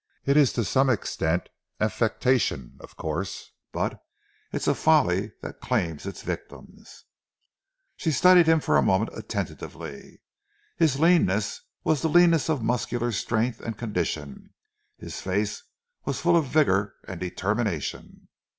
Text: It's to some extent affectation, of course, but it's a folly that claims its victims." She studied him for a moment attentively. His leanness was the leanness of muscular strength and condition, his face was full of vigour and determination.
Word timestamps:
It's 0.25 0.51
to 0.53 0.63
some 0.65 0.89
extent 0.89 1.47
affectation, 1.79 2.77
of 2.79 2.97
course, 2.97 3.51
but 3.71 4.01
it's 4.51 4.65
a 4.67 4.73
folly 4.73 5.31
that 5.43 5.61
claims 5.61 6.07
its 6.07 6.23
victims." 6.23 7.05
She 7.97 8.09
studied 8.11 8.47
him 8.47 8.61
for 8.61 8.77
a 8.77 8.81
moment 8.81 9.11
attentively. 9.15 10.23
His 10.75 10.99
leanness 10.99 11.61
was 11.83 12.01
the 12.01 12.09
leanness 12.09 12.49
of 12.49 12.63
muscular 12.63 13.11
strength 13.11 13.59
and 13.59 13.77
condition, 13.77 14.55
his 14.97 15.21
face 15.21 15.61
was 16.03 16.19
full 16.19 16.35
of 16.35 16.45
vigour 16.47 16.95
and 17.07 17.19
determination. 17.19 18.27